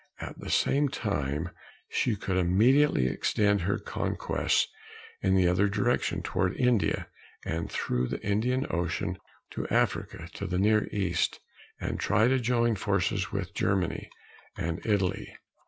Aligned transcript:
At 0.19 0.39
the 0.39 0.49
same 0.49 0.89
time, 0.89 1.51
she 1.87 2.15
could 2.15 2.35
immediately 2.35 3.05
extend 3.05 3.61
her 3.61 3.77
conquests 3.77 4.67
in 5.21 5.35
the 5.35 5.47
other 5.47 5.69
direction 5.69 6.23
toward 6.23 6.55
India, 6.57 7.07
and 7.45 7.71
through 7.71 8.07
the 8.07 8.19
Indian 8.25 8.65
Ocean 8.71 9.19
to 9.51 9.67
Africa, 9.67 10.27
to 10.33 10.47
the 10.47 10.57
Near 10.57 10.87
East, 10.91 11.39
and 11.79 11.99
try 11.99 12.27
to 12.27 12.39
join 12.39 12.73
forces 12.73 13.31
with 13.31 13.53
Germany 13.53 14.09
and 14.57 14.83
Italy. 14.87 15.35